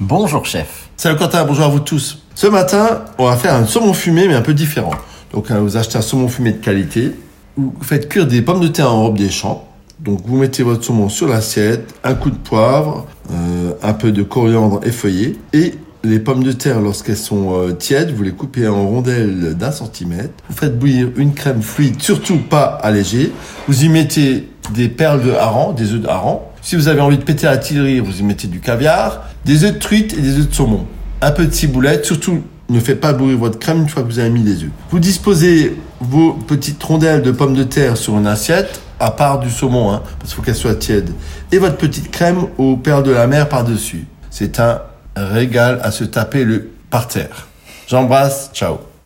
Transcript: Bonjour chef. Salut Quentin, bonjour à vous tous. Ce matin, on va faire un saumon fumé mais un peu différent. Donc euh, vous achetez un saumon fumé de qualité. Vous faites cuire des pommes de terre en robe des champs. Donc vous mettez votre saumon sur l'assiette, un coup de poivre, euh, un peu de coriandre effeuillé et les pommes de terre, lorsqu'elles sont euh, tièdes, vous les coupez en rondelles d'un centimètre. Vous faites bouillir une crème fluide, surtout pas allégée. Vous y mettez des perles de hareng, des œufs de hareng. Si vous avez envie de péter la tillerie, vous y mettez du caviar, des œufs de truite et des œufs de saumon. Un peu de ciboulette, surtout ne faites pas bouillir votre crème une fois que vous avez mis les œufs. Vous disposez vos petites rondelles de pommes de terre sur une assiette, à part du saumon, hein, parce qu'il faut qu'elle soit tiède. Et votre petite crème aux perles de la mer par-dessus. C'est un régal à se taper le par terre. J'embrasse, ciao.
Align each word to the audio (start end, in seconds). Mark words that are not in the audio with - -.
Bonjour 0.00 0.46
chef. 0.46 0.90
Salut 0.96 1.18
Quentin, 1.18 1.44
bonjour 1.44 1.64
à 1.64 1.68
vous 1.68 1.80
tous. 1.80 2.22
Ce 2.36 2.46
matin, 2.46 3.04
on 3.18 3.24
va 3.24 3.36
faire 3.36 3.54
un 3.54 3.66
saumon 3.66 3.92
fumé 3.92 4.28
mais 4.28 4.34
un 4.34 4.42
peu 4.42 4.54
différent. 4.54 4.92
Donc 5.32 5.50
euh, 5.50 5.58
vous 5.58 5.76
achetez 5.76 5.98
un 5.98 6.02
saumon 6.02 6.28
fumé 6.28 6.52
de 6.52 6.58
qualité. 6.58 7.10
Vous 7.56 7.74
faites 7.82 8.08
cuire 8.08 8.28
des 8.28 8.40
pommes 8.40 8.60
de 8.60 8.68
terre 8.68 8.92
en 8.92 9.02
robe 9.02 9.18
des 9.18 9.28
champs. 9.28 9.66
Donc 9.98 10.20
vous 10.24 10.36
mettez 10.36 10.62
votre 10.62 10.84
saumon 10.84 11.08
sur 11.08 11.26
l'assiette, 11.26 11.96
un 12.04 12.14
coup 12.14 12.30
de 12.30 12.36
poivre, 12.36 13.08
euh, 13.32 13.72
un 13.82 13.92
peu 13.92 14.12
de 14.12 14.22
coriandre 14.22 14.78
effeuillé 14.84 15.36
et 15.52 15.74
les 16.04 16.20
pommes 16.20 16.44
de 16.44 16.52
terre, 16.52 16.80
lorsqu'elles 16.80 17.16
sont 17.16 17.56
euh, 17.56 17.72
tièdes, 17.72 18.14
vous 18.14 18.22
les 18.22 18.30
coupez 18.30 18.68
en 18.68 18.86
rondelles 18.86 19.56
d'un 19.56 19.72
centimètre. 19.72 20.32
Vous 20.48 20.56
faites 20.56 20.78
bouillir 20.78 21.08
une 21.16 21.34
crème 21.34 21.60
fluide, 21.60 22.00
surtout 22.00 22.38
pas 22.38 22.66
allégée. 22.66 23.32
Vous 23.66 23.84
y 23.84 23.88
mettez 23.88 24.48
des 24.72 24.88
perles 24.88 25.24
de 25.24 25.32
hareng, 25.32 25.74
des 25.74 25.92
œufs 25.92 26.00
de 26.00 26.06
hareng. 26.06 26.42
Si 26.68 26.76
vous 26.76 26.88
avez 26.88 27.00
envie 27.00 27.16
de 27.16 27.22
péter 27.22 27.46
la 27.46 27.56
tillerie, 27.56 27.98
vous 27.98 28.20
y 28.20 28.22
mettez 28.22 28.46
du 28.46 28.60
caviar, 28.60 29.22
des 29.46 29.64
œufs 29.64 29.72
de 29.72 29.78
truite 29.78 30.12
et 30.12 30.20
des 30.20 30.38
œufs 30.38 30.50
de 30.50 30.54
saumon. 30.54 30.84
Un 31.22 31.30
peu 31.30 31.46
de 31.46 31.50
ciboulette, 31.50 32.04
surtout 32.04 32.42
ne 32.68 32.78
faites 32.78 33.00
pas 33.00 33.14
bouillir 33.14 33.38
votre 33.38 33.58
crème 33.58 33.78
une 33.78 33.88
fois 33.88 34.02
que 34.02 34.08
vous 34.08 34.18
avez 34.18 34.28
mis 34.28 34.42
les 34.42 34.64
œufs. 34.64 34.70
Vous 34.90 34.98
disposez 34.98 35.78
vos 35.98 36.34
petites 36.34 36.82
rondelles 36.82 37.22
de 37.22 37.30
pommes 37.30 37.54
de 37.54 37.62
terre 37.62 37.96
sur 37.96 38.18
une 38.18 38.26
assiette, 38.26 38.82
à 39.00 39.12
part 39.12 39.38
du 39.38 39.48
saumon, 39.48 39.92
hein, 39.92 40.02
parce 40.18 40.34
qu'il 40.34 40.36
faut 40.36 40.42
qu'elle 40.42 40.54
soit 40.54 40.74
tiède. 40.74 41.10
Et 41.52 41.56
votre 41.56 41.78
petite 41.78 42.10
crème 42.10 42.48
aux 42.58 42.76
perles 42.76 43.04
de 43.04 43.12
la 43.12 43.26
mer 43.26 43.48
par-dessus. 43.48 44.04
C'est 44.28 44.60
un 44.60 44.82
régal 45.16 45.80
à 45.82 45.90
se 45.90 46.04
taper 46.04 46.44
le 46.44 46.68
par 46.90 47.08
terre. 47.08 47.48
J'embrasse, 47.86 48.50
ciao. 48.52 48.87